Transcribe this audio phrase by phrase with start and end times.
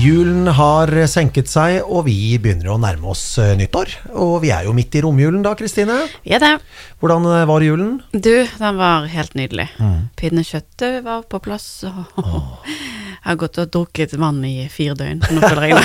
[0.00, 3.90] Julen har senket seg, og vi begynner å nærme oss eh, nyttår.
[4.16, 5.98] Og vi er jo midt i romjulen da, Kristine.
[6.24, 6.52] Vi er det.
[7.02, 7.98] Hvordan eh, var julen?
[8.14, 9.66] Du, den var helt nydelig.
[10.16, 11.68] Pinnekjøttet var på plass.
[11.84, 15.20] Og jeg har gått og drukket vann i fire døgn.
[15.20, 15.84] Nå føler jeg det.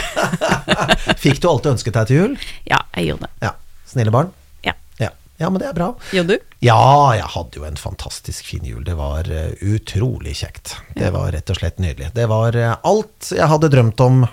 [1.25, 2.39] Fikk du alt du ønsket deg til jul?
[2.71, 3.36] Ja, jeg gjorde det.
[3.50, 3.55] Ja.
[3.91, 4.32] Snille barn?
[5.38, 5.49] Ja.
[5.49, 5.89] Men det er bra.
[6.15, 6.45] Gjorde du?
[6.63, 8.84] Ja, jeg hadde jo en fantastisk fin jul.
[8.88, 10.77] Det var eh, utrolig kjekt.
[10.95, 12.13] Det var rett og slett nydelig.
[12.16, 14.23] Det var eh, alt jeg hadde drømt om.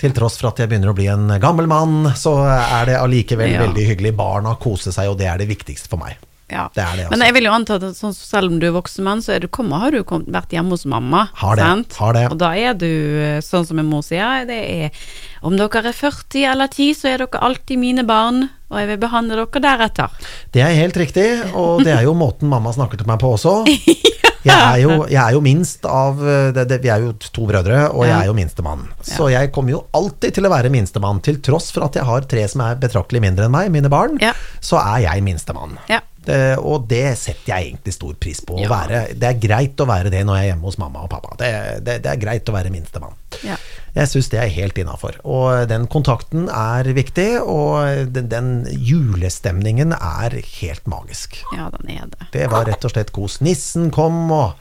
[0.00, 3.50] Til tross for at jeg begynner å bli en gammel mann, så er det allikevel
[3.52, 3.64] Ja.
[3.66, 4.14] veldig hyggelig.
[4.16, 6.16] Barna koser seg, og det er det viktigste for meg.
[6.50, 6.66] Ja.
[6.74, 7.14] Det er det, altså.
[7.14, 9.44] Men jeg vil jo anta at sånn, selv om du er voksen mann, så er
[9.44, 11.26] du kommet, har du kommet, vært hjemme hos mamma.
[11.40, 11.98] Har det, sant?
[12.02, 12.24] har det.
[12.34, 15.04] Og da er du eh, sånn som min mor sier, det er
[15.46, 19.00] om dere er 40 eller 10, så er dere alltid mine barn, og jeg vil
[19.02, 20.30] behandle dere deretter.
[20.52, 23.62] Det er helt riktig, og det er jo måten mamma snakker til meg på også.
[24.40, 26.20] Jeg er jo, jeg er jo minst av
[26.56, 28.86] det, det, Vi er jo to brødre, og jeg er jo minstemann.
[29.04, 32.24] Så jeg kommer jo alltid til å være minstemann, til tross for at jeg har
[32.30, 34.16] tre som er betraktelig mindre enn meg, mine barn.
[34.64, 35.76] Så er jeg minstemann.
[35.92, 36.00] Ja.
[36.20, 38.58] Det, og det setter jeg egentlig stor pris på.
[38.60, 38.68] Ja.
[38.68, 41.32] være, det er greit å være det når jeg er hjemme hos mamma og pappa.
[41.40, 41.48] Det,
[41.86, 43.16] det, det er greit å være minstemann.
[43.46, 43.56] Ja.
[43.96, 45.16] Jeg syns det er helt innafor.
[45.24, 51.40] Og den kontakten er viktig, og den, den julestemningen er helt magisk.
[51.56, 52.30] ja, den er det.
[52.36, 53.40] Det var rett og slett kos.
[53.44, 54.54] Nissen kom og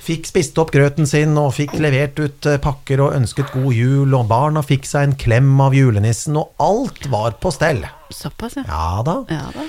[0.00, 4.14] fikk spist opp grøten sin og fikk levert ut eh, pakker og ønsket god jul,
[4.16, 7.82] og barna fikk seg en klem av julenissen, og alt var på stell.
[8.14, 8.64] Såpass, ja.
[8.68, 9.20] Ja da.
[9.30, 9.66] Ja da.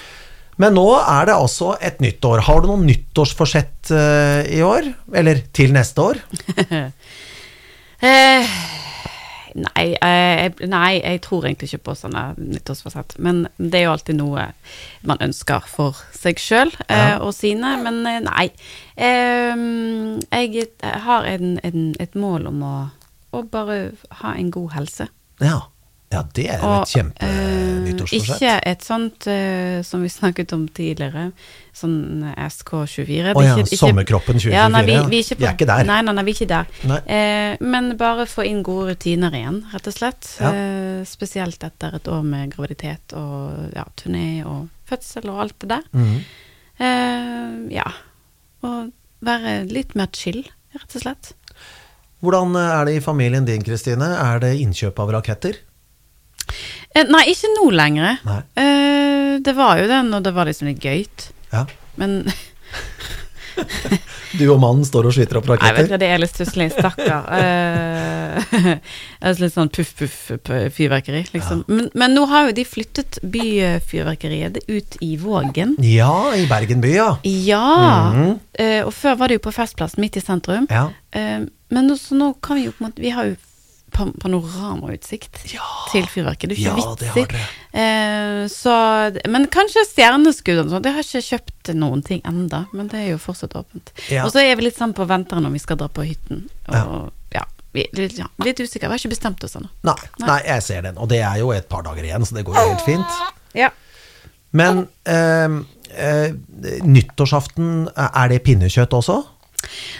[0.62, 2.44] Men nå er det altså et nytt år.
[2.46, 4.92] Har du noen nyttårsforsett uh, i år?
[5.18, 6.22] Eller til neste år?
[8.02, 8.48] Eh,
[9.54, 13.14] nei, eh, nei, jeg tror egentlig ikke på sånne nyttårsforsett.
[13.22, 14.48] Men det er jo alltid noe
[15.06, 17.20] man ønsker for seg sjøl eh, Ja.
[17.22, 17.76] og sine.
[17.86, 18.48] Men eh, nei.
[18.98, 19.62] Eh,
[20.34, 20.66] jeg
[21.06, 22.74] har en, en, et mål om å,
[23.38, 23.78] å bare
[24.24, 25.12] ha en god helse.
[25.46, 25.60] Ja.
[26.12, 28.42] Ja, det er jo et kjempe eh, nyttårsforsett.
[28.42, 31.30] Ikke et sånt uh, som vi snakket om tidligere,
[31.78, 33.32] sånn SK24.
[33.32, 34.58] Å oh, ja, ikke- sommerkroppen 2024.
[34.58, 35.88] Ja, nei, vi, vi, er Vi er ikke der.
[35.88, 37.08] Nei, nei, nei, vi er ikke der.
[37.16, 40.34] Eh, men bare få inn gode rutiner igjen, rett og slett.
[40.44, 40.52] Ja.
[40.52, 45.72] Uh, spesielt etter et år med graviditet og ja, turné og fødsel og alt det
[45.78, 45.90] der.
[45.96, 46.22] Mhm.
[46.82, 47.88] Eh, ja.
[48.66, 48.92] Og
[49.26, 50.44] være litt mer chill,
[50.76, 51.34] rett og slett.
[52.22, 54.12] Hvordan er det i familien din, Kristine?
[54.22, 55.58] Er det innkjøp av raketter?
[56.92, 58.20] Eh, nei, ikke nå lenger.
[58.60, 61.30] Eh, det var jo den, og det var liksom litt gøyt.
[61.52, 61.66] Ja.
[62.00, 62.24] Men
[64.32, 65.76] Du og mannen står og skyter opp raketter?
[65.76, 67.26] Nei, vet du, det er litt stusslig, stakkar.
[67.28, 68.56] Uh,
[69.20, 71.66] det er litt sånn puff-puff-fyrverkeri, liksom.
[71.68, 75.76] Men, men nå har jo de flyttet byfyrverkeriet ut i Vågen.
[75.84, 77.12] Ja, i Bergen by, ja.
[77.28, 77.68] Ja!
[78.16, 78.34] Mm.
[78.56, 80.68] Uh, og før var det jo på Festplass, midt i sentrum.
[80.72, 80.88] Ja.
[81.12, 83.34] Men nå, så nå kan vi jo på en måte Vi har jo
[83.92, 85.62] panoramautsikt Ja.
[85.92, 86.56] til fyrverkeri.
[86.56, 87.20] Det er Ja, ikke det vits i.
[87.20, 87.46] har det.
[87.74, 90.84] Eh, så Men kanskje stjerneskudd og sånn.
[90.84, 93.92] Jeg har ikke kjøpt noen ting enda, men det er jo fortsatt åpent.
[94.10, 94.26] Ja.
[94.26, 96.50] Og så er vi litt sånn på venteren når vi skal dra på hytten.
[96.70, 97.44] Og ja,
[97.74, 98.88] litt, ja, litt usikre.
[98.90, 99.70] Vi har ikke bestemt oss ennå.
[99.84, 100.98] Nei, nei, jeg ser den.
[100.98, 103.22] Og det er jo et par dager igjen, så det går jo helt fint.
[103.54, 103.70] Ja.
[104.54, 105.48] Men eh,
[105.96, 106.34] eh,
[106.84, 109.22] nyttårsaften, er det pinnekjøtt også?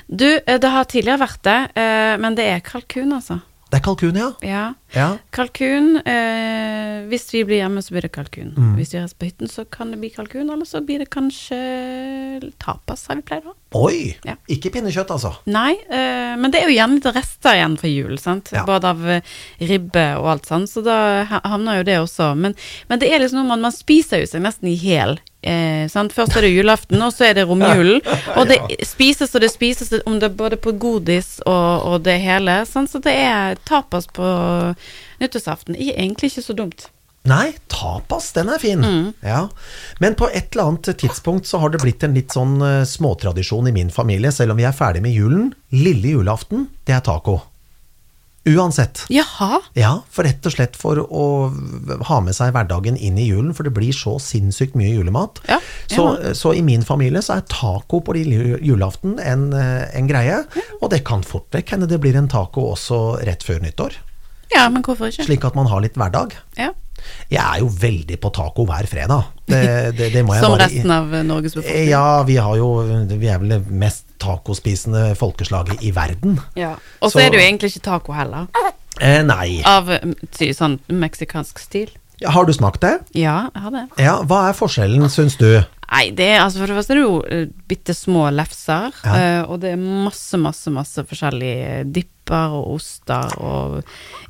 [0.10, 3.42] Du, eh, det har tidligere vært det, eh, men det er kalkun, altså.
[3.72, 4.32] Det er kalkun, ja.
[4.44, 4.64] Ja.
[4.96, 5.10] Ja.
[5.36, 5.98] Kalkun.
[6.06, 8.52] Eh, hvis vi blir hjemme, så blir det kalkun.
[8.58, 8.74] Mm.
[8.78, 11.60] Hvis vi reiser på hytten, så kan det bli kalkun, eller så blir det kanskje
[12.62, 13.58] tapas, har vi pleid å ha.
[13.82, 14.18] Oi!
[14.28, 14.36] Ja.
[14.52, 15.32] Ikke pinnekjøtt, altså.
[15.48, 18.52] Nei, eh, men det er jo gjerne litt rester igjen fra jul, sant.
[18.52, 18.66] Ja.
[18.68, 20.98] Både av eh, ribbe og alt sånt, så da
[21.30, 22.34] ha- havner jo det også.
[22.36, 22.56] Men,
[22.92, 25.18] men det er liksom noe man, man spiser jo seg nesten i hel.
[25.42, 26.12] Eh, sant?
[26.14, 28.04] Først er det julaften, og så er det romjulen.
[28.38, 32.60] Og det spises og det spises, om det både på godis og, og det hele.
[32.70, 32.92] Sant?
[32.92, 34.28] Så det er tapas på
[35.22, 35.78] nyttårsaften.
[35.78, 36.90] Er egentlig ikke så dumt.
[37.30, 38.82] Nei, tapas, den er fin.
[38.82, 39.12] Mm.
[39.22, 39.44] Ja.
[40.02, 43.70] Men på et eller annet tidspunkt så har det blitt en litt sånn eh, småtradisjon
[43.70, 45.52] i min familie, selv om vi er ferdig med julen.
[45.70, 47.44] Lille julaften, det er taco.
[48.50, 49.04] Uansett.
[49.14, 49.60] Jaha.
[49.78, 51.26] Ja, for rett og slett for å
[52.10, 55.44] ha med seg hverdagen inn i julen, for det blir så sinnssykt mye julemat.
[55.46, 56.34] Ja, så, ja.
[56.34, 60.42] så i min familie så er taco på lille julaften en, eh, en greie,
[60.80, 64.02] og det kan fort vekk hende det blir en taco også rett før nyttår,
[64.56, 65.26] Ja, men hvorfor ikke?
[65.28, 66.36] slik at man har litt hverdag.
[66.60, 66.72] Ja.
[67.32, 69.32] Jeg er jo veldig på taco hver fredag.
[69.50, 69.62] Det,
[69.98, 71.88] det, det må jeg Som bare resten av eh, Norges befolkning.
[71.90, 72.68] Ja, vi har jo
[73.10, 76.38] Vi er vel det mest tacospisende folkeslaget i verden.
[76.60, 76.76] Ja.
[77.02, 78.52] Og så er det jo egentlig ikke taco heller.
[79.02, 79.64] Eh, nei.
[79.66, 81.90] Av eh, sånn meksikansk stil.
[82.22, 83.00] Har du smakt det?
[83.18, 83.86] Ja, jeg har det.
[83.98, 85.48] Ja, hva er forskjellen, syns du?
[85.92, 89.16] Nei, det er altså for det første er det jo uh, bitte små lefser, Ja.
[89.18, 91.56] eh, og det er masse, masse, masse forskjellig
[91.92, 93.84] dipp dipper og oster og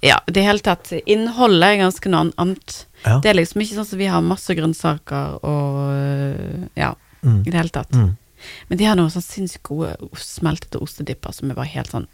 [0.04, 0.90] Ja, i det hele tatt.
[1.06, 2.86] Innholdet er ganske noe annet.
[3.06, 3.20] Ja.
[3.22, 7.42] Det er liksom ikke sånn som vi har masse grønnsaker og Ja, Mm.
[7.46, 7.92] i det hele tatt.
[7.92, 8.18] Mm.
[8.70, 12.08] Men de har noen sånn sinnssykt gode smeltede ostedipper som er bare helt sånn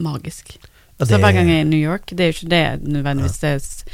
[0.00, 0.56] magisk.
[0.98, 3.38] Ja, Så hver gang jeg er i New York, det er jo ikke det nødvendigvis
[3.40, 3.84] det s-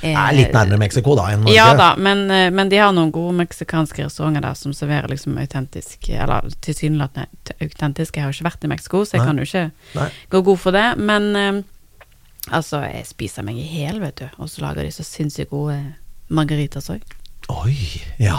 [0.00, 1.54] Det er litt nærmere Mexico da enn Norge.
[1.56, 5.36] Ja da, men, eh, men de har noen gode meksikanske restauranter der som serverer liksom
[5.40, 7.28] autentisk Eller tilsynelatende
[7.60, 8.16] autentisk.
[8.16, 9.28] Jeg har jo ikke vært i Mexico, så jeg Nei.
[9.28, 9.64] kan jo ikke
[10.00, 10.08] Nei.
[10.30, 10.86] gå god for det.
[10.98, 11.62] Men eh,
[12.50, 14.28] altså, jeg spiser meg i hjel, vet du.
[14.38, 15.78] Og så lager de så sinnssykt gode
[16.30, 17.04] margaritas òg.
[17.50, 17.74] Oi,
[18.22, 18.36] ja.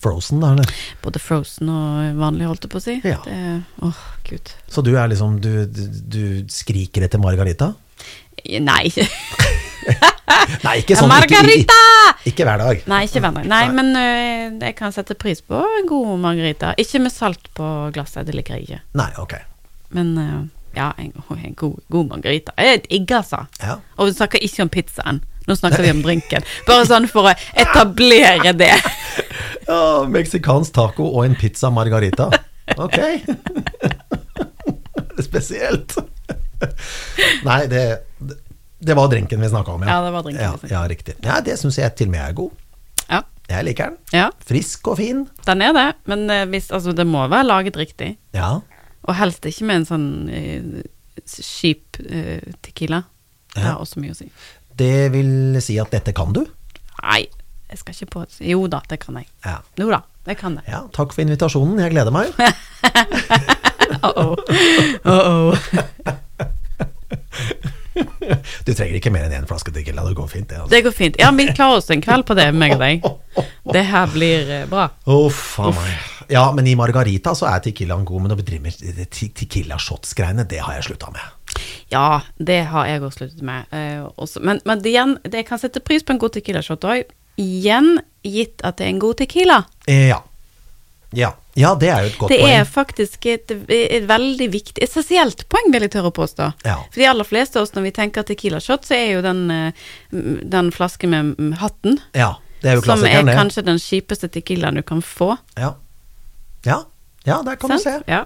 [0.00, 0.70] Frozen, da, eller?
[1.04, 2.94] Både frozen og vanlig, holdt jeg på å si.
[3.04, 3.18] Ja.
[3.26, 3.38] Det,
[3.84, 4.54] åh, gud.
[4.72, 5.82] Så du er liksom Du, du,
[6.14, 7.74] du skriker etter margarita?
[8.44, 8.88] Nei.
[10.64, 11.10] Nei, ikke sånn.
[11.10, 11.78] Margarita!
[12.20, 12.82] ikke, ikke hver dag.
[12.90, 13.48] Nei, ikke hver dag.
[13.50, 16.74] Nei, men øh, jeg kan sette pris på en god margarita.
[16.80, 18.80] Ikke med salt på glasset, det liker jeg ikke.
[19.00, 19.36] Nei, ok.
[19.96, 20.40] Men øh,
[20.76, 22.56] ja, en, en god, god margarita.
[22.58, 23.44] Jeg digger, altså.
[23.62, 23.78] Ja.
[23.96, 25.22] Og vi snakker ikke om pizzaen.
[25.44, 26.44] Nå snakker vi om drinken.
[26.64, 28.72] Bare sånn for å etablere det.
[29.68, 32.30] ja meksikansk taco og en pizza margarita.
[32.80, 32.98] Ok.
[35.26, 35.98] Spesielt.
[37.44, 37.84] Nei, det,
[38.84, 39.88] det var drinken vi snakka om, ja.
[39.96, 41.14] Ja, det var drinken Ja, vi ja riktig.
[41.24, 42.50] Ja, det syns jeg til og med er god.
[43.10, 43.96] Ja, Jeg liker den.
[44.12, 45.26] ja Frisk og fin.
[45.46, 45.86] den er det.
[46.06, 48.16] Men øh, hvis, altså, det må være laget riktig.
[48.34, 48.58] Ja.
[49.04, 50.82] Og helst ikke med en sånn øh,
[51.28, 53.02] kjip uh, tequila.
[53.54, 53.72] Det Ja.
[53.74, 54.30] har også mye å si.
[54.78, 56.40] Det vil si at dette kan du?
[57.04, 57.26] Nei,
[57.70, 59.28] jeg skal ikke på Jo da, det kan jeg.
[59.44, 59.58] Ja.
[59.78, 60.64] Jo da, det kan jeg.
[60.72, 60.80] ja.
[60.96, 62.32] Takk for invitasjonen, jeg gleder meg.
[64.04, 64.34] Uh-oh.
[65.04, 65.54] Uh-oh.
[68.66, 70.48] Du trenger ikke mer enn én flaske tequila, det går fint.
[70.48, 70.72] Det, altså.
[70.72, 71.20] Det går fint.
[71.20, 73.06] Ja, vi klarer oss en kveld på det, meg og deg.
[73.74, 74.88] Det her blir eh, bra.
[75.10, 76.10] Uff a meg.
[76.32, 80.62] Ja, men i margarita så er tequilaen god, men å bedrive med tequila shots-greiene, det
[80.64, 81.60] har jeg slutta med.
[81.92, 83.68] Ja, det har jeg også sluttet med.
[83.70, 84.38] Uh.
[84.40, 87.12] Men, men det, igjen, det kan sette pris på en god tequila-shot òg.
[87.40, 89.60] Igjen gitt at det er en god tequila.
[89.90, 90.20] Eh, ja.
[91.14, 91.34] ja.
[91.56, 92.52] Ja, det er jo et godt Det poeng.
[92.58, 96.48] er faktisk et, et veldig viktig, essensielt poeng, vil jeg tørre å påstå.
[96.66, 96.78] Ja.
[96.90, 99.84] For de aller fleste av oss, når vi tenker tequila-shot, så er jo den, eh,
[100.10, 102.32] den flasken med mm, hatten, Ja,
[102.64, 105.36] det er jo som er kanskje den kjipeste tequilaen du kan få.
[105.60, 105.74] Ja.
[106.66, 106.82] ja.
[107.24, 107.84] Ja, der kan Sent?
[107.84, 108.00] du se.
[108.10, 108.24] Ja.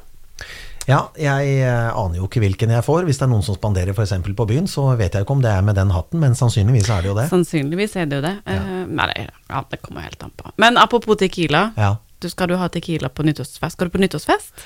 [0.89, 3.05] Ja, jeg eh, aner jo ikke hvilken jeg får.
[3.05, 4.15] Hvis det er noen som spanderer f.eks.
[4.39, 7.05] på byen, så vet jeg ikke om det er med den hatten, men sannsynligvis er
[7.05, 7.27] det jo det.
[7.29, 8.33] Sannsynligvis er det jo det.
[8.49, 10.49] Eh, nei, det, ja, det kommer helt an på.
[10.57, 11.67] Men apropos tequila.
[11.77, 11.91] Ja.
[12.21, 13.77] Du skal du ha tequila på nyttårsfest?
[13.77, 14.65] Skal du på nyttårsfest?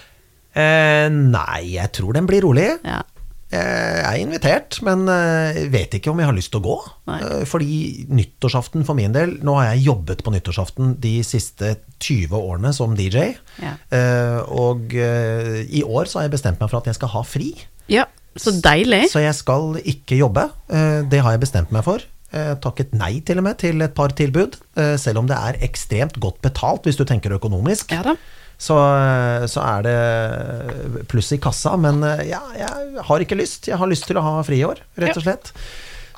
[0.56, 2.68] Eh, nei, jeg tror den blir rolig.
[2.84, 3.02] Ja.
[3.52, 6.76] Jeg er invitert, men eh, vet ikke om jeg har lyst til å gå.
[7.10, 7.18] Nei.
[7.20, 12.32] Eh, Fordi nyttårsaften for min del Nå har jeg jobbet på nyttårsaften de siste 20
[12.38, 13.34] årene som DJ.
[13.60, 13.74] Ja.
[13.92, 17.22] Eh, Og eh, i år så har jeg bestemt meg for at jeg skal ha
[17.28, 17.52] fri.
[17.92, 18.08] ja.
[18.40, 19.10] Så deilig.
[19.12, 20.46] Så jeg skal ikke jobbe.
[20.72, 22.00] Eh, Det har jeg bestemt meg for.
[22.32, 25.58] Eh, Takket nei til og med til et par tilbud, eh, selv om det er
[25.66, 27.92] ekstremt godt betalt hvis du tenker økonomisk.
[27.92, 28.16] Ja da.
[28.62, 28.76] Så,
[29.50, 33.66] så er det pluss i kassa, men eh, ja, jeg har ikke lyst.
[33.68, 35.50] Jeg har lyst til å ha fri i år, rett og slett.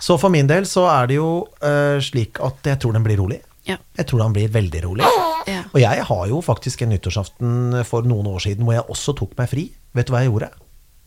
[0.04, 1.28] Så for min del så er det jo
[1.64, 3.40] eh, slik at jeg tror den blir rolig.
[3.64, 3.78] Ja.
[3.96, 5.06] Jeg tror den blir veldig rolig.
[5.48, 5.62] Ja.
[5.72, 9.32] Og jeg har jo faktisk en nyttårsaften for noen år siden hvor jeg også tok
[9.40, 9.64] meg fri.
[9.96, 10.50] Vet du hva jeg gjorde?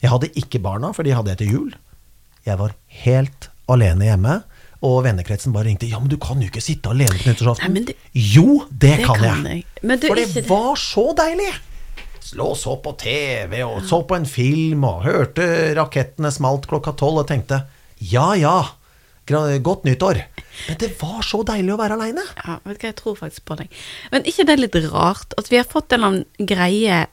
[0.01, 1.71] Jeg hadde ikke barna, for de hadde jeg til jul.
[2.47, 2.73] Jeg var
[3.03, 4.39] helt alene hjemme.
[4.85, 5.87] Og vennekretsen bare ringte.
[5.89, 7.93] Ja, men du kan jo ikke sitte alene på nyttårsaften.
[8.13, 9.63] Jo, det, det kan, kan jeg.
[9.63, 9.81] jeg.
[9.81, 11.49] Men du, For det ikke var så deilig!
[12.27, 15.45] Slå så på TV og så på en film og hørte
[15.77, 17.61] rakettene smalt klokka tolv og tenkte
[18.03, 18.57] ja ja,
[19.63, 20.19] godt nyttår.
[20.67, 22.23] Men det var så deilig å være aleine.
[22.43, 23.71] Ja, vet du hva, jeg tror faktisk på deg.
[24.11, 27.05] Men ikke det er litt rart at vi har fått en eller annen greie,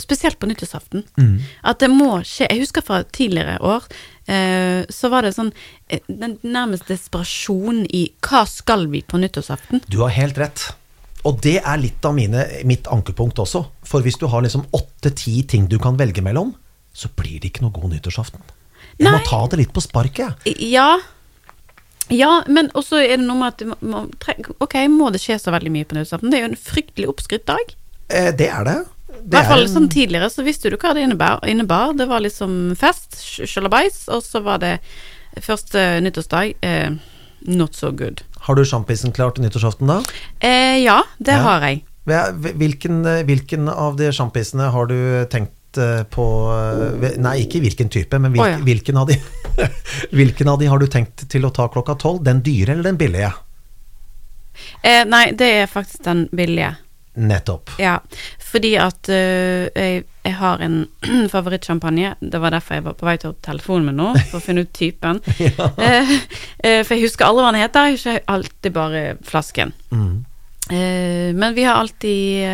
[0.00, 1.04] spesielt på nyttårsaften,
[1.62, 3.86] at det må skje Jeg husker fra tidligere år,
[4.24, 5.50] så var det sånn
[5.92, 9.84] eh, nærmest desperasjon i hva skal vi på nyttårsaften?
[9.90, 10.70] Du har helt rett.
[11.24, 13.64] Og det er litt av mine, mitt ankepunkt også.
[13.84, 16.52] For hvis du har liksom åtte-ti ting du kan velge mellom,
[16.94, 18.44] så blir det ikke noe god nyttårsaften.
[19.00, 20.44] Jeg må ta det litt på sparket.
[20.62, 20.98] Ja.
[22.12, 25.88] Ja, men også er det noe med at Ok, må det skje så veldig mye
[25.88, 26.30] på nyttårsaften?
[26.30, 27.72] Det er jo en fryktelig oppskrytt dag.
[28.12, 28.76] Eh, det er det.
[29.24, 31.40] I hvert er fall sånn tidligere så visste du hva det innebar.
[31.48, 31.94] innebar.
[31.96, 33.16] Det var liksom fest,
[33.48, 34.74] sjalabais, og så var det
[35.40, 36.90] første nyttårsdag eh,
[37.48, 38.20] not so good.
[38.44, 40.02] Har du sjampisen klar til nyttårsaften, da?
[40.44, 41.42] Eh, ja, det Ja.
[41.42, 41.82] har jeg.
[42.04, 47.88] Hvilken, eh, hvilken av de sjampisene har du tenkt eh, på eh, Nei, ikke hvilken
[47.88, 48.64] type, men hvilken, oh, ja.
[48.68, 49.16] hvilken, av de,
[50.12, 52.22] hvilken av de har du tenkt til å ta klokka tolv?
[52.22, 53.32] Den dyre eller den billige?
[54.84, 56.74] Eh, nei, det er faktisk den billige.
[57.14, 57.70] Nettopp.
[57.78, 57.98] Ja,
[58.42, 60.80] fordi at uh, jeg, jeg har en
[61.34, 62.14] favorittsjampanje.
[62.20, 64.72] Det var derfor jeg var på vei til telefonen min nå, for å finne ut
[64.74, 65.20] typen.
[65.46, 65.70] ja.
[65.78, 66.14] uh,
[66.66, 69.74] uh, for jeg husker aldri hva den heter, husker alltid bare flasken.
[69.90, 70.24] Mm.
[70.64, 72.46] Men vi har alltid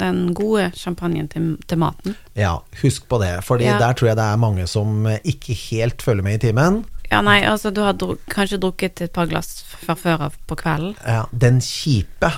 [0.00, 2.14] den gode sjampanjen til, til maten.
[2.32, 3.74] Ja, husk på det, Fordi Ja.
[3.76, 6.80] der tror jeg det er mange som ikke helt følger med i timen.
[7.10, 10.56] Ja, nei, altså du har druk, kanskje drukket et par glass fra før av på
[10.58, 10.96] kvelden.
[11.04, 12.30] Ja, den kjipe,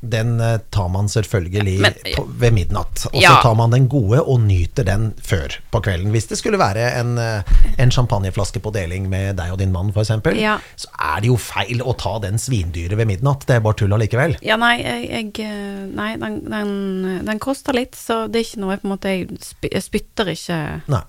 [0.00, 3.06] den eh, tar man selvfølgelig Men- på, ved midnatt.
[3.10, 6.12] Og så tar man den gode og nyter den før på kvelden.
[6.14, 7.42] Hvis det skulle være en, eh,
[7.82, 10.58] en champagneflaske på deling med deg og din mann f.eks., Ja.
[10.78, 13.46] så er det jo feil å ta den svindyre ved midnatt.
[13.46, 14.36] Det er bare tull allikevel.
[14.42, 18.74] Ja, nei, jeg, eh, Nei, den, den, den koster litt, så det er ikke noe
[18.76, 20.58] jeg på en måte Jeg, spy, jeg spytter ikke
[20.92, 21.02] Nei,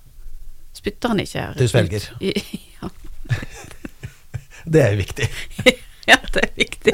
[0.79, 1.46] Spytter den ikke.
[1.60, 2.10] Du svelger.
[2.79, 2.89] Ja,
[4.72, 5.27] det er jo viktig.
[6.10, 6.93] ja det er viktig.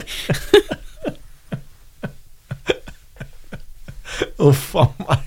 [4.50, 5.26] Uff a meg.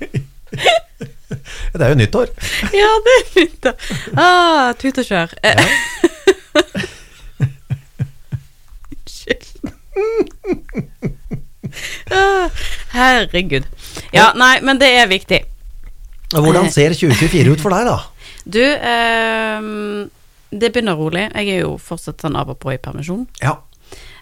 [1.78, 2.30] Det er jo nyttår.
[2.72, 3.74] Ja, det er nyttår.
[4.16, 5.34] Ah, tut og kjør.
[5.44, 5.58] Eh,
[8.94, 9.44] Unnskyld.
[12.08, 12.48] Ja.
[12.94, 13.68] Herregud.
[14.16, 15.42] Ja, nei, men det er viktig.
[16.32, 17.98] Hvordan ser 2024 ut for deg, da?
[18.48, 19.60] Du, eh,
[20.50, 21.28] det begynner rolig.
[21.34, 23.26] Jeg er jo fortsatt sånn av og på i permisjon.
[23.44, 23.58] Ja.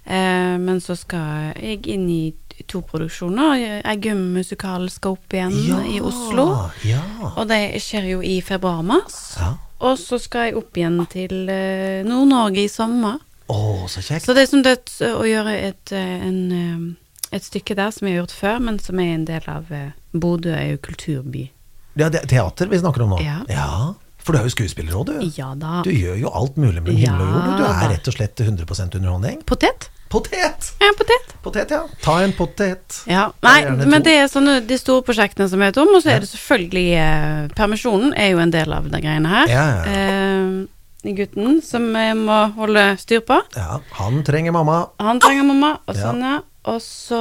[0.07, 2.35] Eh, men så skal jeg inn i
[2.67, 3.83] to produksjoner.
[3.85, 5.55] Eggum musikal skal opp igjen
[5.93, 6.47] i Oslo.
[6.87, 7.03] Ja.
[7.35, 9.37] Og det skjer jo i februar-mars.
[9.41, 9.55] ja.
[9.85, 13.19] Og så skal jeg opp igjen til eh, Nord-Norge i sommer.
[13.53, 14.25] Oh, så kjekt.
[14.25, 18.09] Så det er som det å gjøre et, eh, en, eh, et stykke der som
[18.09, 19.69] jeg har gjort før, men som er en del av
[20.17, 21.51] Bodø er jo kulturby.
[21.97, 23.21] Ja, det er teater vi snakker om nå.
[23.25, 23.43] Ja.
[23.53, 23.93] ja.
[24.27, 25.29] For du er jo skuespiller òg, du.
[25.37, 25.83] Ja da.
[25.87, 27.45] Du gjør jo alt mulig mellom himmel og jord.
[27.45, 27.61] du.
[27.61, 29.45] Du er rett og slett 100% underholdning.
[29.47, 29.91] Potet?
[30.09, 30.69] Potet!
[30.81, 31.33] Ja, potet.
[31.43, 31.81] Potet, ja.
[32.05, 33.01] Ta en potet.
[33.11, 36.11] Ja, nei, men det er sånne de store prosjektene som jeg vet om, og så
[36.13, 36.17] Ja.
[36.17, 39.47] er det selvfølgelig eh, Permisjonen er jo en del av de greiene her.
[39.51, 43.37] Ja, Eh, gutten som jeg må holde styr på.
[43.57, 44.89] Ja, han trenger mamma.
[44.99, 46.41] Han trenger mamma, og sånn, ja.
[46.67, 47.21] Og så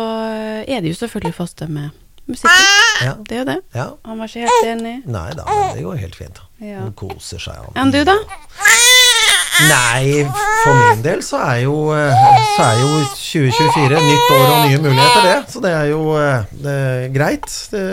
[0.66, 1.92] er det jo selvfølgelig foster med
[2.26, 2.66] musikken.
[3.06, 3.14] Ja.
[3.22, 3.60] Det er jo det.
[3.76, 3.90] ja.
[4.06, 4.96] Han var ikke helt enig.
[5.06, 6.40] Nei da, men det går helt fint.
[6.64, 6.80] Ja.
[6.80, 7.76] Han koser seg, han.
[7.78, 8.16] Enn du, da?
[9.70, 10.26] Nei,
[10.64, 12.26] for min del så er jo, eh,
[12.58, 15.38] så er jo 2024 nytt år og nye muligheter, det.
[15.54, 17.48] Så det er jo eh, det er greit.
[17.72, 17.86] Det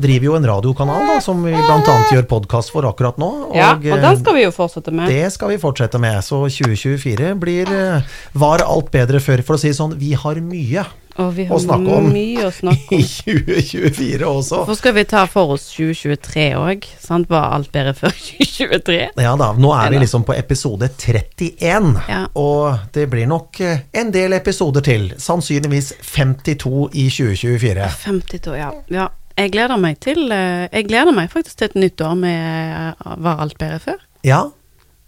[0.00, 1.96] driver jo en radiokanal da, som vi bl.a.
[2.12, 3.30] gjør podkast for akkurat nå.
[3.56, 5.10] Ja, eh, og den skal vi jo fortsette med.
[5.12, 6.20] Det skal vi fortsette med.
[6.24, 9.96] Så 2024 blir eh, Var alt bedre før, for å si sånn.
[10.00, 10.86] Vi har mye
[11.18, 12.08] Og vi å har snakke om.
[12.14, 14.60] mye å snakke i 2024 også.
[14.62, 16.86] Hvorfor skal vi ta for oss 2023 òg?
[17.30, 18.98] Var alt bedre før 2023?
[19.20, 22.20] Ja da, nå er vi liksom på episode 31, Ja.
[22.38, 25.10] og det blir nok eh, en del episoder til.
[25.20, 27.90] Sannsynligvis 52 i 2024.
[28.04, 28.70] 52, ja.
[28.94, 29.08] ja.
[29.40, 32.40] Jeg gleder meg til eh, Jeg gleder meg faktisk til et nytt år med
[32.76, 34.00] eh, Var alt bedre før?
[34.26, 34.40] Ja,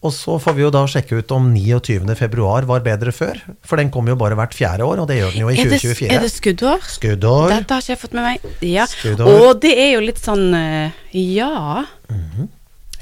[0.03, 2.15] og så får vi jo da sjekke ut om 29.
[2.19, 5.31] februar var bedre før, for den kommer jo bare hvert fjerde år, og det gjør
[5.37, 6.09] den jo i Er det, 2024.
[6.17, 6.89] er det skuddår?
[6.97, 7.49] Skuddår.
[7.55, 8.49] Dette har ikke jeg fått med meg.
[8.67, 8.87] Ja.
[8.91, 9.31] Skuddår.
[9.47, 11.85] Og det er jo litt sånn eh, Ja.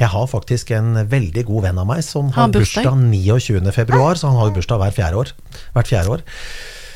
[0.01, 2.87] Jeg har faktisk en veldig god venn av meg som Har har bursdag?
[2.89, 3.73] bursdag 29.
[3.77, 5.33] februar, så han har jo bursdag hver fjerde år.
[5.75, 6.23] Hvert fjerde år.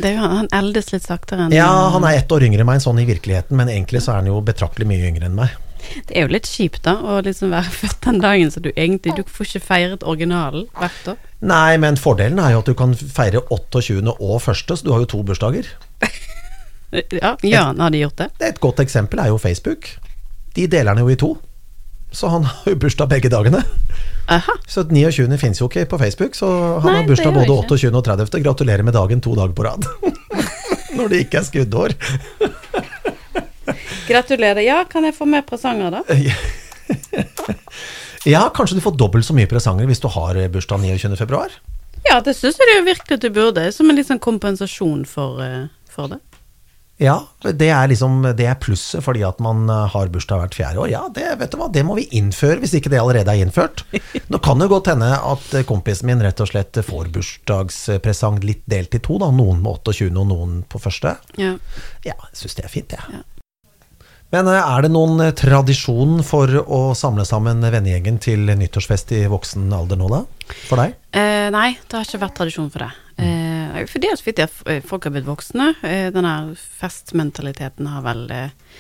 [0.01, 2.67] Det er jo, han eldes litt saktere enn Ja, han er ett år yngre enn
[2.71, 5.53] meg sånn i virkeligheten, men egentlig så er han jo betraktelig mye yngre enn meg.
[6.09, 9.17] Det er jo litt kjipt, da, å liksom være født den dagen så du egentlig
[9.19, 11.19] Du får ikke feiret originalen hvert år.
[11.45, 14.15] Nei, men fordelen er jo at du kan feire 28.
[14.15, 15.69] og 1., så du har jo to bursdager.
[16.95, 18.29] Ja, Jørn hadde gjort det.
[18.39, 19.89] Det er Et godt eksempel er jo Facebook.
[20.55, 21.33] De deler den jo i to.
[22.15, 23.65] Så han har jo bursdag begge dagene.
[24.31, 24.55] Aha.
[24.71, 25.27] Så 29.
[25.41, 26.47] fins jo ikke på Facebook, så
[26.85, 27.91] han Nei, har bursdag både 28.
[27.91, 28.39] og 30.
[28.45, 29.89] Gratulerer med dagen to dager på rad.
[30.95, 31.97] Når det ikke er skuddår.
[34.11, 34.63] Gratulerer.
[34.65, 36.05] Ja, kan jeg få med presanger, da?
[38.25, 41.13] Ja, kanskje du får dobbelt så mye presanger hvis du har bursdag 29.
[41.21, 41.53] februar?
[42.09, 43.65] Ja, det syns jeg det jo virkelig at du burde.
[43.73, 46.21] Som en litt sånn kompensasjon for, eh, for det.
[47.03, 50.85] Ja, det er liksom det er plusset fordi at man eh, har bursdag hvert fjerde
[50.85, 50.89] år.
[50.93, 53.83] Ja, det, vet du hva, det må vi innføre hvis ikke det allerede er innført.
[54.33, 58.63] Nå kan det godt hende at eh, kompisen min rett og slett får bursdagspresang litt
[58.71, 59.33] delt i to, da.
[59.35, 61.17] Noen med 28 og noen på første.
[61.41, 61.57] Ja.
[62.07, 63.19] Ja, jeg syns det er fint, jeg.
[63.19, 63.25] Ja.
[64.35, 69.25] Men eh, er det noen eh, tradisjon for å samle sammen vennegjengen til nyttårsfest i
[69.31, 70.25] voksen alder nå, da?
[70.67, 70.97] For deg?
[71.15, 72.91] Eh, nei, det har ikke vært tradisjon for det.
[73.23, 75.71] Eh, for det er så vidt at eh, folk har blitt voksne.
[75.87, 76.35] Eh, denne
[76.81, 78.75] festmentaliteten har vel eh,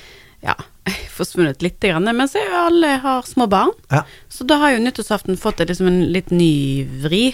[0.44, 0.54] ja,
[1.16, 3.72] forsvunnet litt, grann, men så er alle har små barn.
[3.92, 4.04] Ja.
[4.28, 7.24] Så da har jo nyttårsaften fått liksom en litt ny vri.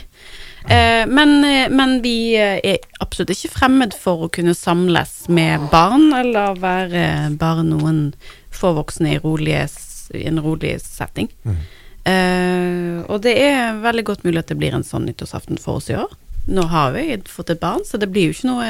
[0.68, 5.70] Eh, men, eh, men vi eh, er absolutt ikke fremmed for å kunne samles med
[5.72, 7.04] barn, eller være
[7.40, 8.10] bare noen
[8.54, 9.66] få voksne i, rolige,
[10.14, 11.30] i en rolig setting.
[12.04, 15.90] Eh, og det er veldig godt mulig at det blir en sånn nyttårsaften for oss
[15.92, 16.12] i år.
[16.50, 18.68] Nå har vi fått et barn, så det blir jo ikke noe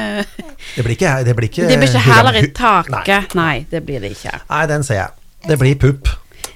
[0.75, 3.33] Det blir ikke Det blir ikke, Det blir ikke heller i taket.
[3.37, 4.35] Nei, det blir det ikke.
[4.49, 5.09] Nei, den ser jeg.
[5.49, 6.11] Det blir pupp.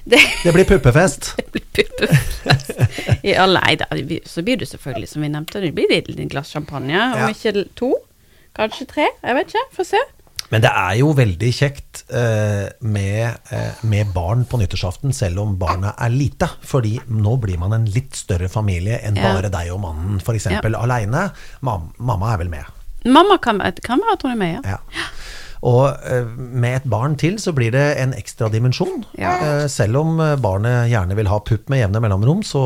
[0.05, 1.31] Det Det blir puppefest.
[1.37, 3.23] det blir puppefest.
[3.25, 3.87] Ja, nei da,
[4.29, 6.93] så blir det selvfølgelig, som vi nevnte, det blir et glass champagne.
[7.15, 7.29] Om Ja.
[7.33, 7.95] ikke to,
[8.55, 9.07] kanskje tre.
[9.23, 10.01] Jeg vet ikke, få se.
[10.53, 15.55] Men det er jo veldig kjekt eh, med, eh, med barn på nyttårsaften, selv om
[15.61, 16.49] barnet er lite.
[16.65, 19.33] Fordi nå blir man en litt større familie enn Ja.
[19.33, 20.45] bare deg og mannen, f.eks.
[20.45, 20.51] Ja.
[20.59, 21.31] eksempel aleine.
[21.61, 22.65] Mam mamma er vel med.
[23.05, 24.77] Mamma kan, kan være hun er med, ja.
[24.77, 25.01] Ja.
[25.65, 29.03] Og eh, med et barn til så blir det en ekstra dimensjon.
[29.19, 29.33] Ja.
[29.41, 32.61] Eh, selv om eh, barnet gjerne vil ha pupp med jevne mellomrom, så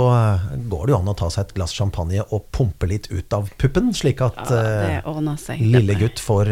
[0.70, 3.48] går det jo an å ta seg et glass champagne og pumpe litt ut av
[3.62, 5.62] puppen, slik at ja seg.
[5.62, 6.50] lille gutt får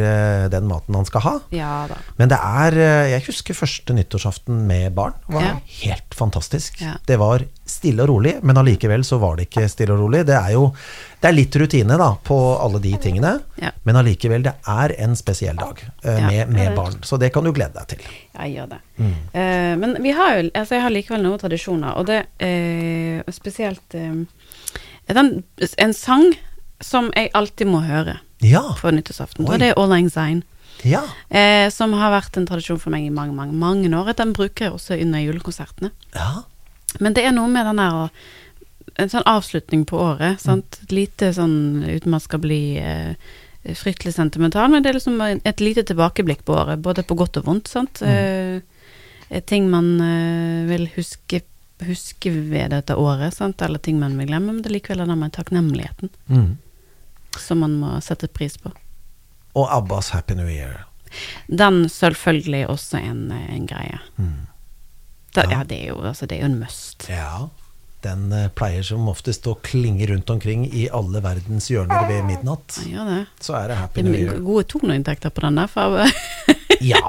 [0.51, 1.33] den maten han skal ha.
[1.55, 1.97] Ja da.
[2.19, 2.75] Men det er
[3.13, 5.15] Jeg husker første nyttårsaften med barn.
[5.27, 6.81] Det var helt fantastisk.
[7.07, 10.23] Det var stille og rolig, men allikevel så var det ikke stille og rolig.
[10.27, 10.69] Det er jo
[11.21, 13.71] det er litt rutine da på alle de tingene, Ja.
[13.83, 16.99] men allikevel, det er en spesiell dag uh, Ja, med, med barn.
[17.03, 18.03] Så det kan du glede deg til.
[18.37, 18.79] Jeg gjør det.
[18.99, 19.13] Mm.
[19.33, 23.97] Uh, men vi har jo altså jeg har likevel noen tradisjoner, og det er spesielt
[25.07, 25.43] den,
[25.77, 26.27] en sang
[26.83, 28.61] som jeg alltid må høre Ja.
[28.77, 30.43] på nyttårsaften, og det er All Lang Syne.
[30.85, 31.01] ja.
[31.33, 34.13] Eh, som har vært en tradisjon for meg i mange, mange, mange år.
[34.15, 35.91] Den bruker jeg også under julekonsertene.
[36.13, 36.43] ja.
[36.99, 38.09] Men det er noe med den der å
[38.97, 40.79] En sånn avslutning på året, sant.
[40.89, 43.13] Lite sånn uten man skal bli eh,
[43.77, 47.45] fryktelig sentimental, men det er liksom et lite tilbakeblikk på året, både på godt og
[47.45, 48.01] vondt, sant.
[48.01, 48.61] Eh,
[49.45, 51.43] ting man eh, vil huske
[51.85, 53.61] huske ved dette året, sant?
[53.61, 56.57] eller ting man vil glemme, men det er likevel den med takknemligheten Mm.
[57.37, 58.71] som man må sette pris på.
[59.53, 60.87] Og Abbas Happy New Year.
[61.47, 63.99] Den selvfølgelig også en, en greie.
[64.17, 64.47] Mm.
[65.35, 65.49] Da, Ja.
[65.59, 67.05] ja, det er jo, altså, det er jo en must.
[67.09, 67.49] Ja.
[68.05, 72.77] Den eh, pleier som oftest å klinge rundt omkring i alle verdens hjørner ved midnatt.
[72.85, 73.23] Ja, det.
[73.41, 74.37] Så er det Happy Det New Year.
[74.45, 75.67] gode toneinntekter på den der.
[75.67, 76.05] For,
[76.79, 77.01] Ja,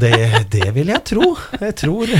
[0.00, 1.28] det, det vil jeg tro.
[1.60, 2.10] Jeg tror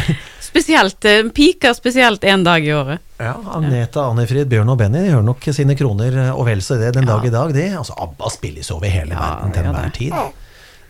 [0.45, 3.03] spesielt, eh, piker spesielt en dag i året.
[3.19, 6.79] Ja, Agneta, Annifrid, Bjørn og Benny de gjør nok sine kroner eh, og vel så
[6.79, 7.17] det den Ja.
[7.17, 7.67] dag i dag, de.
[7.81, 10.15] Altså, ABBA spilles over hele Ja, verden til enhver tid.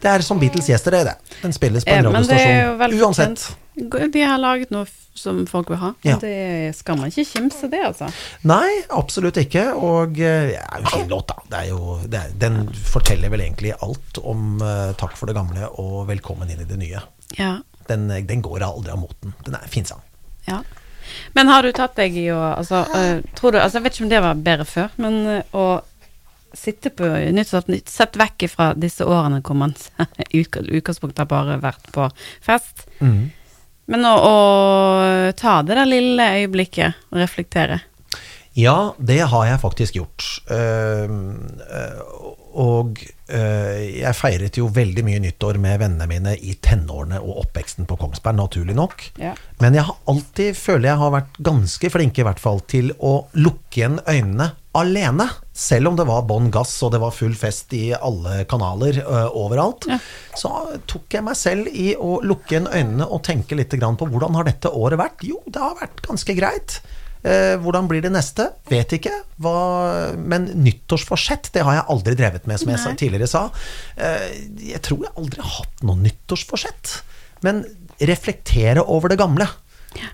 [0.03, 1.17] Det er som Beatles gjester, det.
[1.41, 3.39] Den spilles på en radiostasjon uansett.
[3.39, 3.49] fortjent.
[3.75, 5.93] De har laget noe som folk vil ha.
[6.05, 6.19] Ja.
[6.21, 8.09] Det skal man ikke kimse det, altså.
[8.49, 9.65] Nei, absolutt ikke.
[9.77, 11.47] Og det er jo en fin låt, da.
[11.49, 15.37] Det er jo, det er, den forteller vel egentlig alt om uh, takk for det
[15.39, 17.03] gamle og velkommen inn i det nye.
[17.39, 17.57] Ja.
[17.89, 19.35] Den, den går aldri av moten.
[19.47, 20.05] Den er en fin sang.
[20.49, 20.63] ja.
[21.35, 24.05] Men har du tatt deg i å altså, uh, tror du, altså, Jeg vet ikke
[24.05, 25.65] om det var bedre før, men uh, å
[26.57, 29.75] sitte på nyttårsaften Sett vekk fra disse årene hvor man
[30.31, 32.07] i utgangspunktet har bare vært på
[32.45, 32.87] fest.
[33.91, 34.35] Men å, å
[35.39, 37.81] ta det der lille øyeblikket og reflektere.
[38.53, 40.25] Ja, det har jeg faktisk gjort.
[40.53, 42.01] Ehm, eh,
[42.53, 43.01] og
[43.33, 47.97] eh, jeg feiret jo veldig mye nyttår med vennene mine i tenårene og oppveksten på
[48.01, 49.07] Kongsberg, naturlig nok.
[49.23, 49.33] Ja.
[49.63, 53.23] Men jeg har alltid, føler jeg har vært ganske flinke i hvert fall til å
[53.41, 55.27] lukke igjen øynene alene.
[55.53, 59.29] Selv om det var bånn gass og det var full fest i alle kanaler uh,
[59.37, 59.99] overalt, Ja.
[60.39, 60.51] så
[60.89, 64.39] tok jeg meg selv i å lukke igjen øynene og tenke litt grann på hvordan
[64.39, 65.25] har dette året vært.
[65.29, 66.79] Jo, det har vært ganske greit.
[67.23, 68.49] Uh, hvordan blir det neste?
[68.73, 69.13] Vet ikke.
[69.45, 69.53] Hva,
[70.19, 72.97] men nyttårsforsett, det har jeg aldri drevet med, som jeg Nei.
[72.99, 73.45] tidligere sa.
[74.01, 74.27] Uh,
[74.73, 76.97] jeg tror jeg aldri har hatt noe nyttårsforsett.
[77.47, 77.63] Men
[78.03, 79.47] reflektere over det gamle.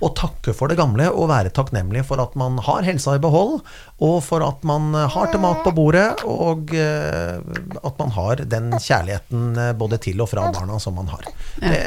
[0.02, 3.60] Og takke for det gamle, og være takknemlig for at man har helsa i behold,
[4.04, 7.38] og for at man har til mat på bordet, og eh,
[7.84, 11.26] at man har den kjærligheten eh, både til og fra barna som man har.
[11.58, 11.80] Det,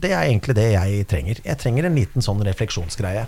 [0.00, 1.40] det er egentlig det jeg trenger.
[1.44, 3.26] Jeg trenger en liten sånn refleksjonsgreie.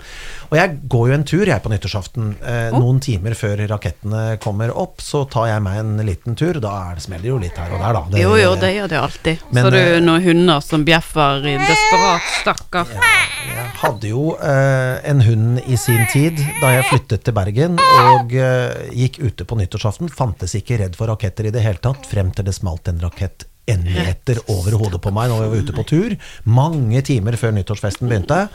[0.51, 2.33] Og jeg går jo en tur, jeg, på nyttårsaften.
[2.40, 6.57] Eh, Noen timer før rakettene kommer opp, så tar jeg meg en liten tur.
[6.62, 8.05] Da er det, smeller det jo litt her og der, da.
[8.12, 9.44] Det- Jo, jo, det gjør det alltid.
[9.53, 12.88] Men, Så du eh, noen hunder som bjeffer i desperat, stakkar.
[13.42, 18.35] Jeg hadde jo eh, en hund i sin tid da jeg flyttet til Bergen og
[18.35, 20.11] eh, gikk ute på nyttårsaften.
[20.12, 23.47] Fantes ikke redd for raketter i det hele tatt, frem til det smalt en rakett
[23.71, 26.17] en meter over hodet på meg når vi var ute på tur.
[26.51, 28.47] Mange timer før nyttårsfesten begynte.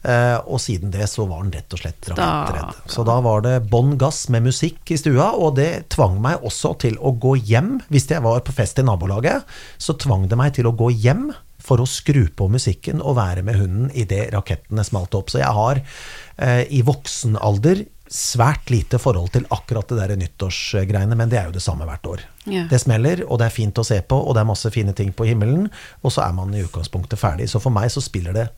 [0.00, 2.88] Eh, og siden det så var han rett og slett rakettredd.
[2.88, 6.72] Så da var det bånn gass med musikk i stua, og det tvang meg også
[6.86, 7.76] til å gå hjem.
[7.92, 9.44] Hvis jeg var på fest i nabolaget,
[9.78, 11.30] så tvang det meg til å gå hjem
[11.64, 15.32] for å skru på musikken og være med hunden idet rakettene smalt opp.
[15.32, 21.14] Så jeg har eh, i voksen alder svært lite forhold til akkurat det der nyttårsgreiene,
[21.14, 22.24] men det er jo det samme hvert år.
[22.50, 22.64] Ja.
[22.70, 25.12] Det smeller, og det er fint å se på, og det er masse fine ting
[25.14, 25.68] på himmelen,
[26.02, 27.46] og så er man i utgangspunktet ferdig.
[27.52, 28.48] Så for meg så spiller det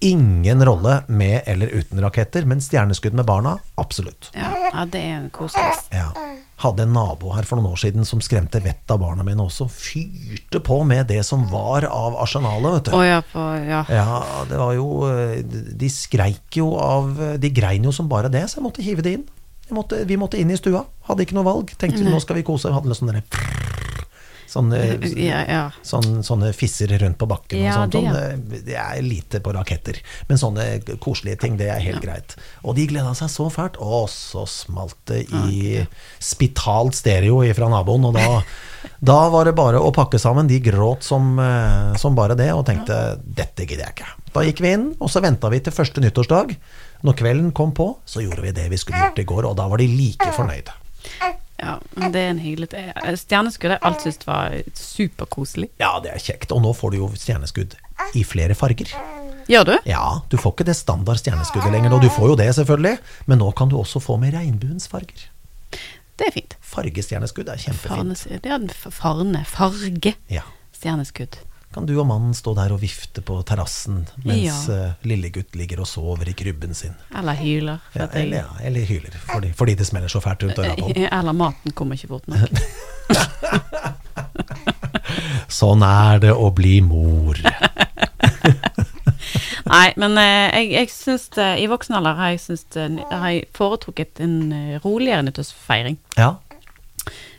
[0.00, 4.30] ingen rolle med eller uten raketter, men stjerneskudd med barna, absolutt.
[4.38, 5.74] Ja, ja det er koselig.
[5.92, 6.08] Ja.
[6.60, 9.64] Hadde en nabo her for noen år siden som skremte vettet av barna mine også.
[9.72, 12.96] Fyrte på med det som var av arsenalet, vet du.
[12.98, 13.82] Oh, ja, på Ja.
[13.88, 14.20] Ja,
[14.50, 15.40] det var jo eh,
[15.80, 19.16] De skreik jo av De grein jo som bare det, så jeg måtte hive det
[19.18, 19.26] inn.
[19.70, 20.82] Måtte, vi måtte inn i stua.
[21.06, 21.74] Hadde ikke noe valg.
[21.78, 22.72] Tenkte nå skal vi kose.
[22.74, 23.69] Hadde litt sånn derre
[24.50, 24.78] Sånne,
[25.30, 25.60] Ja, ja.
[25.86, 28.10] Sånne, sånne fisser rundt på bakken Ja, og sånt.
[28.50, 30.00] det, det er lite på raketter.
[30.28, 30.66] Men sånne
[31.02, 32.34] koselige ting, det er helt greit.
[32.64, 33.78] Og de gleda seg så fælt.
[33.78, 35.84] Og så smalt det i
[36.18, 38.08] spitalt stereo fra naboen.
[38.10, 38.42] Og da,
[39.12, 40.50] da var det bare å pakke sammen.
[40.50, 44.10] De gråt som, eh, som bare det, og tenkte dette gidder jeg ikke.
[44.34, 46.56] Da gikk vi inn, og så venta vi til første nyttårsdag.
[47.06, 49.66] Når kvelden kom på, så gjorde vi det vi skulle gjort i går, og da
[49.70, 50.74] var de like fornøyde.
[51.60, 52.68] Ja, men det er en hyggelig
[53.20, 55.68] Stjerneskudd har jeg alltid syntes var superkoselig.
[55.80, 56.52] Ja, det er kjekt.
[56.56, 57.76] Og nå får du jo stjerneskudd
[58.16, 58.92] i flere farger.
[59.50, 59.74] Gjør du?
[59.88, 62.96] Ja, du får ikke det standard stjerneskuddet lenger, og du får jo det selvfølgelig,
[63.30, 65.26] men nå kan du også få med regnbuens farger.
[66.20, 66.56] Det er fint.
[66.60, 68.42] Fargestjerneskudd er Farne, kjempefint.
[68.44, 70.42] det er en farne, farge, Ja.
[70.76, 71.38] stjerneskudd.
[71.70, 74.74] Kan du og mannen stå der og vifte på terrassen mens Ja.
[74.88, 76.96] eh, lillegutt ligger og sover i krybben sin?
[77.16, 77.78] Eller hyler.
[77.94, 81.06] Ja, eller, ja, eller hyler, fordi, fordi det smeller så fælt rundt øra på ham.
[81.20, 82.50] Eller maten kommer ikke fort nok.
[85.50, 87.38] Sånn er det å bli mor.
[89.70, 94.18] Nei, men eh, jeg, jeg syns I voksen alder har jeg, syns har jeg foretrukket
[94.26, 95.98] en eh, roligere nyttårsfeiring.
[96.18, 96.32] Ja.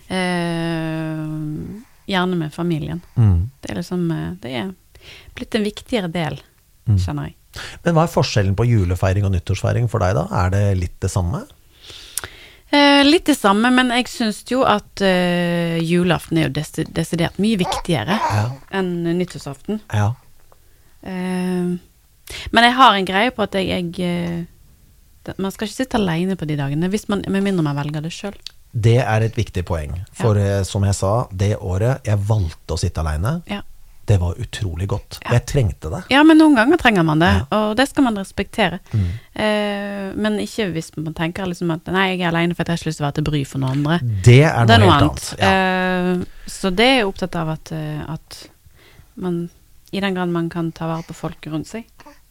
[0.07, 1.19] Eh,
[2.11, 3.01] gjerne med familien.
[3.17, 3.49] Mm.
[3.61, 4.71] Det er liksom eh, Det er
[5.35, 6.39] blitt en viktigere del,
[6.89, 6.97] Mm.
[6.97, 7.35] kjenner jeg.
[7.85, 10.23] Men hva er forskjellen på julefeiring og nyttårsfeiring for deg, da?
[10.43, 11.43] Er det litt det samme?
[12.71, 17.37] Eh, litt det samme, men jeg syns jo at eh, julaften er jo des desidert
[17.43, 18.45] mye viktigere Ja.
[18.71, 19.81] enn nyttårsaften.
[19.93, 20.13] Ja.
[21.03, 21.77] Eh,
[22.55, 26.35] men jeg har en greie på at jeg, jeg eh, Man skal ikke sitte alene
[26.39, 28.33] på de dagene, hvis man, med mindre man velger det sjøl.
[28.71, 29.97] Det er et viktig poeng.
[30.15, 30.61] For ja.
[30.63, 33.61] som jeg sa, det året jeg valgte å sitte aleine, Ja.
[34.07, 35.19] det var utrolig godt.
[35.25, 35.33] Ja.
[35.37, 36.03] Jeg trengte det.
[36.09, 37.29] ja, men noen ganger trenger man det.
[37.41, 37.45] Mm.
[37.57, 38.79] og det skal man respektere.
[39.35, 42.77] Eh, men ikke hvis man tenker liksom at nei, jeg er alene for at jeg
[42.77, 43.99] har ikke lyst til å være til bry for noen andre.
[44.25, 45.29] Det er noe, det er noe helt annet.
[45.31, 45.39] annet.
[45.39, 46.21] Ja.
[46.21, 48.41] Eh, så det er jeg opptatt av at, eh, at
[49.21, 49.49] man
[49.91, 51.83] i den grad man kan ta vare på folk rundt seg.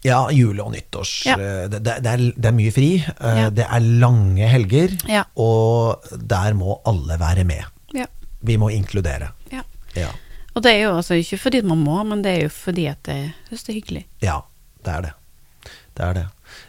[0.05, 1.27] Ja, jule- og nyttårs.
[1.27, 1.35] Ja.
[1.37, 2.91] eh, Det, det, er, det er mye fri.
[3.05, 3.51] eh, Ja.
[3.51, 4.97] Det er lange helger.
[5.09, 5.25] Ja.
[5.37, 7.65] Og der må alle være med.
[7.95, 8.07] Ja.
[8.43, 9.33] Vi må inkludere.
[9.53, 9.63] ja.
[9.97, 10.09] Ja.
[10.55, 12.99] Og det er jo altså ikke fordi man må, men det er jo fordi at
[13.07, 14.07] det, det er hyggelig.
[14.23, 14.41] ja,
[14.85, 15.13] det er det.
[15.97, 16.25] Det er det.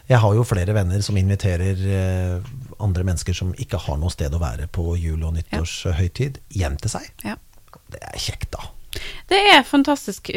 [0.08, 2.40] Jeg har jo flere venner som inviterer eh,
[2.80, 6.90] andre mennesker som ikke har noe sted å være på jul- og nyttårshøytid, hjem til
[6.90, 7.08] seg.
[7.24, 7.34] Ja.
[7.90, 8.66] Det er kjekt, da.
[9.30, 10.30] Det er fantastisk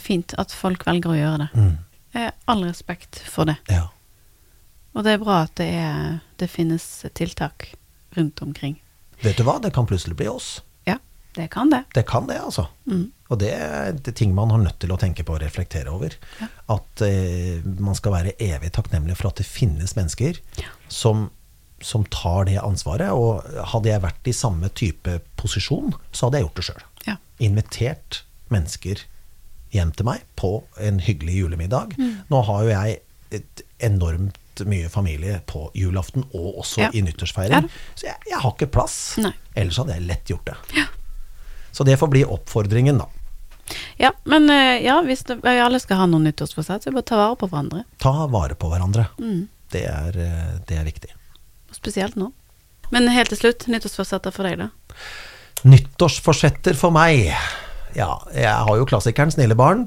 [0.00, 1.48] fint at folk velger å gjøre det.
[1.58, 1.76] Mm.
[2.16, 3.58] Eh, all respekt for det.
[3.68, 3.88] Ja.
[4.96, 6.84] Og det er bra at det, er, det finnes
[7.18, 7.74] tiltak
[8.16, 8.78] rundt omkring.
[9.20, 10.62] Vet du hva, det kan plutselig bli oss.
[10.88, 10.96] Ja,
[11.36, 11.82] det kan det.
[11.92, 12.68] Det kan det, altså.
[12.88, 13.10] Mm.
[13.28, 16.16] Og det er det ting man har nødt til å tenke på og reflektere over.
[16.40, 16.48] Ja.
[16.78, 20.40] At eh, man skal være evig takknemlig for at det finnes mennesker
[20.88, 21.26] som,
[21.84, 23.12] som tar det ansvaret.
[23.12, 26.88] Og hadde jeg vært i samme type posisjon, så hadde jeg gjort det sjøl.
[27.10, 27.18] Ja.
[27.44, 28.22] Invitert
[28.54, 29.04] mennesker
[29.76, 30.50] hjem til meg på
[30.82, 31.94] en hyggelig julemiddag.
[32.00, 32.14] Mm.
[32.32, 32.98] Nå har jo jeg
[33.36, 36.90] et enormt mye familie på julaften, og også Ja.
[36.96, 37.66] i nyttårsfeiring.
[37.94, 38.96] så jeg, jeg har ikke plass.
[39.20, 39.32] Nei.
[39.54, 40.86] Ellers hadde jeg lett gjort det.
[41.76, 43.08] Så det får bli oppfordringen, da.
[44.00, 47.18] Ja, men eh, ja, hvis det, vi alle skal ha noen nyttårsforsett, så bare ta
[47.18, 47.82] vare på hverandre.
[48.00, 49.08] Ta vare på hverandre.
[49.20, 49.48] Mm.
[49.74, 51.10] Det, er, eh, det er viktig.
[51.74, 52.30] Spesielt nå.
[52.94, 54.70] Men helt til slutt, nyttårsforsetter for deg, da?
[55.66, 57.32] Nyttårsforsetter for meg.
[57.96, 59.86] Ja, jeg har jo klassikeren Snille barn.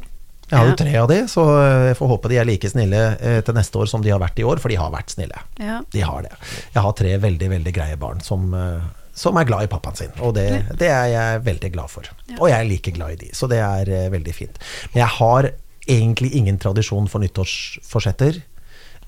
[0.50, 0.72] Jeg har Ja.
[0.72, 1.44] jo tre av de, så
[1.86, 4.40] jeg får håpe de er like snille eh, til neste år som de har vært
[4.42, 5.38] i år, for de har vært snille.
[5.62, 5.84] Ja.
[5.94, 6.32] De har det.
[6.74, 8.82] Jeg har tre veldig, veldig greie barn som, eh,
[9.14, 10.48] som er glad i pappaen sin, og det,
[10.82, 12.10] det er jeg veldig glad for.
[12.40, 14.58] Og jeg er like glad i de, så det er eh, veldig fint.
[14.96, 15.52] Men jeg har
[15.88, 18.42] egentlig ingen tradisjon for nyttårsforsetter.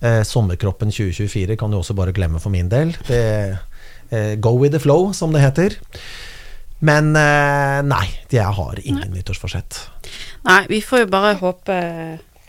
[0.01, 2.93] Eh, sommerkroppen 2024 kan du også bare glemme for min del.
[3.09, 3.57] Det,
[4.11, 5.79] eh, go with the flow, som det heter.
[6.81, 9.77] Men eh, nei, jeg har ingen nyttårsforsett.
[10.47, 11.75] Nei, vi får jo bare håpe,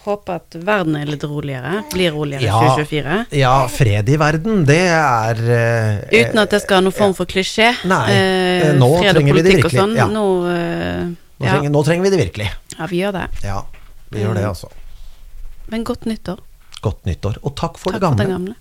[0.07, 1.83] håpe at verden er litt roligere.
[1.92, 2.61] Blir roligere i Ja.
[2.79, 3.18] 2024.
[3.38, 7.29] Ja, fred i verden, det er eh, Uten at det skal ha noen form for
[7.29, 7.75] klisjé.
[7.85, 9.95] Nei, Eh, eh, nå fred og trenger vi det politikk virkelig, Sånn.
[10.01, 10.09] ja.
[10.09, 11.53] Nå, eh, nå, ja.
[11.59, 12.49] trenger, nå trenger vi det virkelig.
[12.79, 13.27] ja, vi gjør det.
[13.45, 13.61] Ja,
[14.11, 14.73] vi gjør det, altså.
[15.68, 16.40] Men godt nyttår.
[16.83, 18.55] Godt nyttår, og takk for Takk det for det gamle.